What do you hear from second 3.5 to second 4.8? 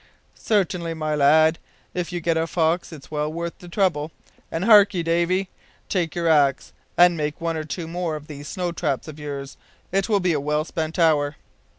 the trouble. And